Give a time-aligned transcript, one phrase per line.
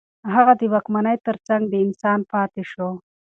[0.33, 2.89] هغه د واکمنۍ ترڅنګ د انسان پاتې شو.